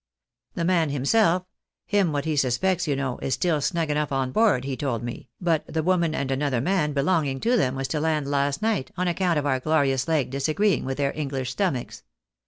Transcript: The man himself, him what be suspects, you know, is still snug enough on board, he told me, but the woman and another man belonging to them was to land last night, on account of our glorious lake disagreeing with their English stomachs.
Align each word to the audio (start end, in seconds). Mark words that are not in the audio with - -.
The 0.55 0.65
man 0.65 0.89
himself, 0.89 1.43
him 1.85 2.11
what 2.11 2.23
be 2.23 2.35
suspects, 2.35 2.87
you 2.87 2.95
know, 2.95 3.19
is 3.19 3.35
still 3.35 3.61
snug 3.61 3.91
enough 3.91 4.11
on 4.11 4.31
board, 4.31 4.65
he 4.65 4.75
told 4.75 5.03
me, 5.03 5.29
but 5.39 5.63
the 5.71 5.83
woman 5.83 6.15
and 6.15 6.31
another 6.31 6.59
man 6.59 6.93
belonging 6.93 7.39
to 7.41 7.55
them 7.55 7.75
was 7.75 7.87
to 7.89 7.99
land 7.99 8.27
last 8.27 8.63
night, 8.63 8.89
on 8.97 9.07
account 9.07 9.37
of 9.37 9.45
our 9.45 9.59
glorious 9.59 10.07
lake 10.07 10.31
disagreeing 10.31 10.85
with 10.85 10.97
their 10.97 11.15
English 11.15 11.51
stomachs. 11.51 12.01